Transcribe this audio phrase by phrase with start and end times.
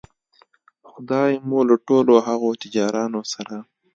[0.89, 3.55] خدای مو له ټولو هغو تجارانو سره